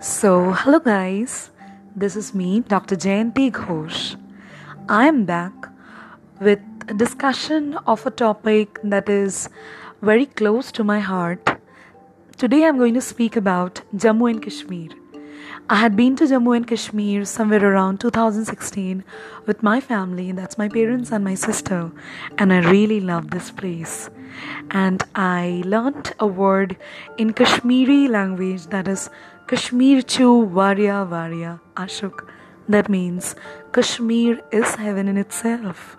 [0.00, 1.50] So, hello guys,
[1.94, 2.96] this is me, Dr.
[2.96, 4.16] Jayanti Ghosh.
[4.88, 5.52] I am back
[6.40, 6.58] with
[6.88, 9.48] a discussion of a topic that is
[10.02, 11.60] very close to my heart.
[12.36, 14.88] Today I'm going to speak about Jammu and Kashmir.
[15.68, 19.04] I had been to Jammu and Kashmir somewhere around 2016
[19.46, 21.92] with my family, that's my parents and my sister,
[22.38, 24.10] and I really loved this place.
[24.70, 26.76] And I learnt a word
[27.18, 29.10] in Kashmiri language that is
[29.50, 32.24] Kashmir Chu Varya Varya Ashuk.
[32.68, 33.34] That means
[33.72, 35.96] Kashmir is heaven in itself.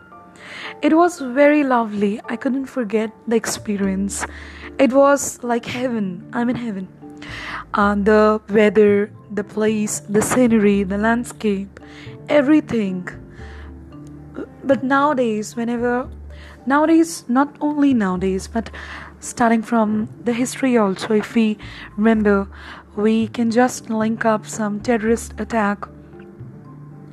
[0.81, 2.21] It was very lovely.
[2.29, 4.25] I couldn't forget the experience.
[4.79, 6.29] It was like heaven.
[6.31, 6.87] I'm in heaven
[7.73, 11.79] uh, the weather, the place, the scenery, the landscape,
[12.29, 13.07] everything.
[14.63, 16.09] But nowadays, whenever,
[16.65, 18.69] nowadays, not only nowadays, but
[19.19, 21.57] starting from the history also, if we
[21.97, 22.47] remember,
[22.95, 25.85] we can just link up some terrorist attack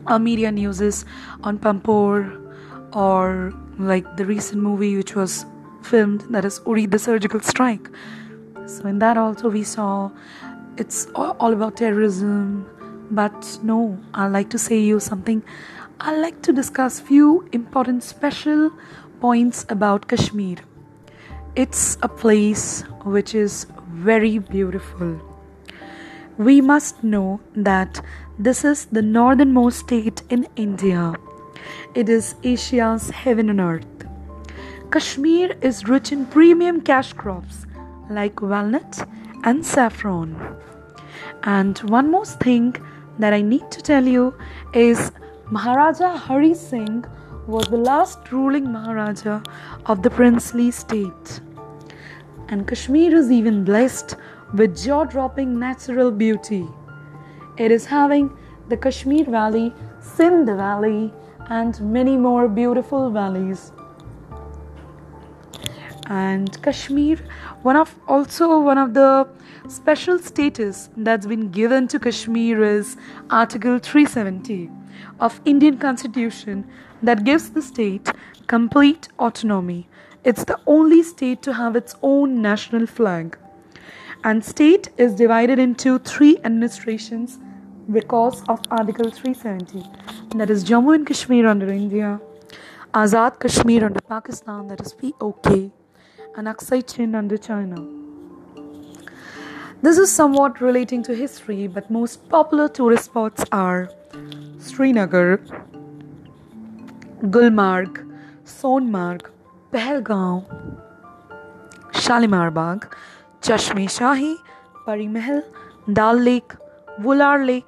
[0.06, 1.04] or media newses
[1.42, 2.32] on Pampore
[2.92, 5.44] or like the recent movie which was
[5.82, 7.88] filmed that is Uri the surgical strike
[8.68, 10.10] so, in that also, we saw
[10.76, 12.68] it's all about terrorism.
[13.10, 15.42] But no, I like to say you something.
[15.98, 18.70] I like to discuss few important special
[19.20, 20.56] points about Kashmir.
[21.56, 25.20] It's a place which is very beautiful.
[26.36, 28.00] We must know that
[28.38, 31.14] this is the northernmost state in India.
[31.94, 34.06] It is Asia's heaven on earth.
[34.92, 37.66] Kashmir is rich in premium cash crops
[38.08, 39.08] like walnut
[39.42, 40.36] and saffron.
[41.42, 42.76] And one more thing
[43.18, 44.34] that I need to tell you
[44.72, 45.10] is
[45.50, 47.04] Maharaja Hari Singh
[47.48, 49.40] was the last ruling Maharaja
[49.86, 51.40] of the princely state.
[52.50, 54.16] And Kashmir is even blessed
[54.52, 56.66] with jaw dropping natural beauty.
[57.56, 58.36] It is having
[58.68, 61.10] the Kashmir Valley, Sindh Valley,
[61.48, 63.72] and many more beautiful valleys
[66.08, 67.18] and Kashmir
[67.62, 69.28] one of also one of the
[69.68, 72.96] special status that's been given to Kashmir is
[73.30, 74.70] article 370
[75.20, 76.64] of Indian constitution
[77.02, 78.10] that gives the state
[78.46, 79.88] complete autonomy.
[80.24, 83.38] It's the only state to have its own national flag.
[84.24, 87.38] And state is divided into three administrations
[87.90, 89.84] because of article 370
[90.36, 92.20] that is Jammu and Kashmir under India
[92.92, 95.46] Azad Kashmir under Pakistan that is POK
[96.36, 97.76] and Aksai Chin under China.
[99.80, 103.90] This is somewhat relating to history, but most popular tourist spots are
[104.78, 105.38] Srinagar,
[107.36, 107.96] Gulmarg,
[108.44, 109.22] Sonmarg,
[109.72, 110.44] Pahalgam,
[111.90, 112.86] Shalimar Bagh,
[113.40, 114.36] Chashme Shahi,
[114.86, 115.42] Pari Mahal,
[115.92, 116.52] Dal Lake,
[117.00, 117.66] Wular Lake,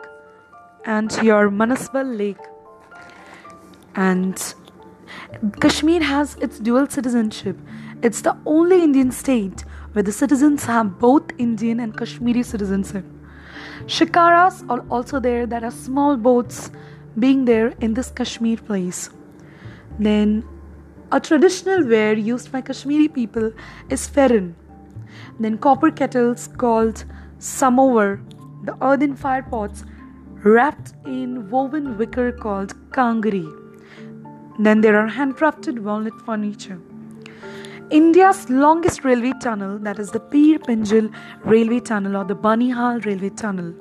[0.84, 2.46] and your Manasbal Lake.
[3.96, 4.54] And
[5.60, 7.56] Kashmir has its dual citizenship
[8.02, 13.04] it's the only Indian state where the citizens have both Indian and Kashmiri citizenship.
[13.86, 16.70] Shikaras are also there, there are small boats
[17.18, 19.10] being there in this Kashmir place.
[19.98, 20.44] Then,
[21.12, 23.52] a traditional wear used by Kashmiri people
[23.88, 24.54] is feran.
[25.38, 27.04] Then, copper kettles called
[27.38, 28.20] samovar,
[28.64, 29.84] the earthen fire pots
[30.44, 33.46] wrapped in woven wicker called kangri.
[34.58, 36.80] Then, there are handcrafted walnut furniture.
[37.90, 41.12] India's longest railway tunnel, that is the Pir Panjal
[41.44, 43.74] Railway Tunnel or the Banihal Railway Tunnel,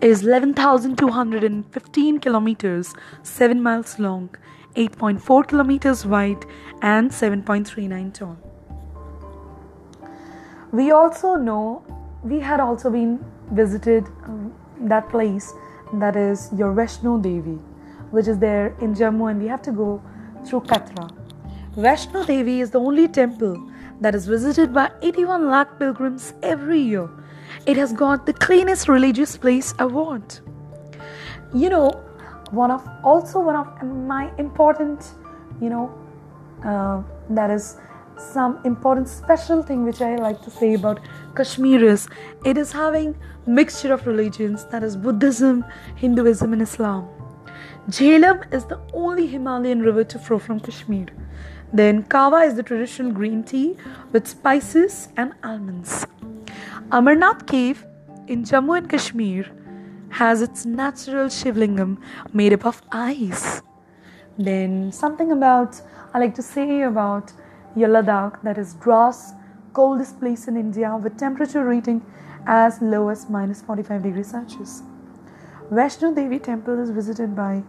[0.00, 4.30] is 11,215 kilometers, 7 miles long,
[4.76, 6.44] 8.4 kilometers wide,
[6.82, 8.36] and 7.39 tall.
[10.72, 11.84] We also know
[12.22, 15.52] we had also been visited um, that place
[16.00, 17.58] that is your Vaishno Devi,
[18.10, 20.02] which is there in Jammu, and we have to go
[20.44, 21.10] through Katra.
[21.76, 23.70] Vaishno Devi is the only temple
[24.00, 27.08] that is visited by 81 lakh pilgrims every year.
[27.66, 30.22] It has got the cleanest religious place award.
[31.54, 31.90] You know,
[32.50, 35.12] one of also one of my important,
[35.60, 35.92] you know,
[36.64, 37.76] uh, that is
[38.16, 41.00] some important special thing which I like to say about
[41.34, 42.08] Kashmir is
[42.44, 43.16] it is having
[43.46, 45.64] mixture of religions that is Buddhism,
[45.96, 47.08] Hinduism, and Islam.
[47.88, 51.06] Jhelum is the only Himalayan river to flow from Kashmir.
[51.72, 53.76] Then kahwa is the traditional green tea
[54.12, 56.06] with spices and almonds.
[56.90, 57.84] Amarnath cave
[58.26, 59.44] in Jammu and Kashmir
[60.10, 61.98] has its natural shivlingam
[62.32, 63.62] made up of ice.
[64.38, 65.80] Then something about
[66.12, 67.32] I like to say about
[67.76, 69.32] your Ladakh that is Dras,
[69.72, 72.04] coldest place in India with temperature reading
[72.46, 74.82] as low as minus 45 degrees Celsius.
[75.70, 77.62] Vaishno Devi temple is visited by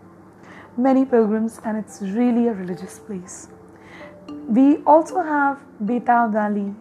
[0.78, 3.48] many pilgrims and it's really a religious place.
[4.48, 6.74] We also have Betab Valley,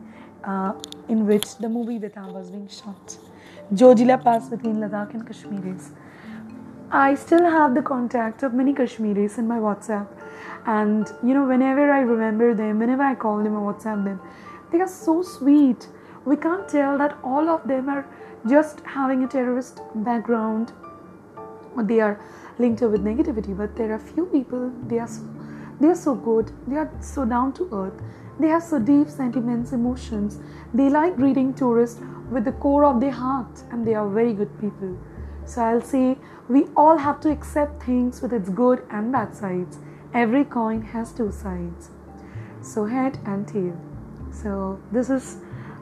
[0.43, 0.73] uh,
[1.09, 3.17] in which the movie Betab was being shot.
[3.73, 5.91] Zojila Pass between Ladakh and Kashmir is.
[6.91, 10.06] I still have the contact of many Kashmiris in my WhatsApp,
[10.67, 14.21] and you know, whenever I remember them, whenever I call them or WhatsApp them,
[14.71, 15.89] they are so sweet.
[16.25, 18.07] We can't tell that all of them are
[18.47, 20.73] just having a terrorist background
[21.77, 22.21] or they are
[22.59, 25.23] linked with negativity, but there are few people, they are so,
[25.81, 28.03] they are so good, they are so down to earth,
[28.38, 30.38] they have so deep sentiments, emotions,
[30.73, 32.00] they like greeting tourists
[32.31, 34.99] with the core of their heart, and they are very good people.
[35.44, 36.19] So I'll say
[36.49, 39.79] we all have to accept things with its good and bad sides.
[40.15, 41.91] Every coin has two sides.
[42.62, 43.79] So head and tail.
[44.31, 45.38] So this is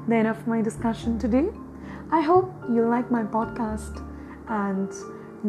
[0.08, 1.48] the end of my discussion today.
[2.10, 4.04] I hope you like my podcast
[4.48, 4.92] and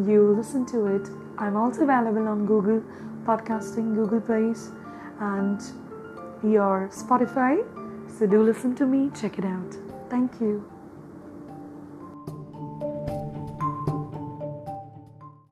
[0.06, 1.08] you listen to it.
[1.36, 2.82] I'm also available on Google
[3.24, 4.70] Podcasting, Google Plays,
[5.20, 5.60] and
[6.42, 7.64] your Spotify.
[8.18, 9.76] So do listen to me, check it out.
[10.10, 10.73] Thank you.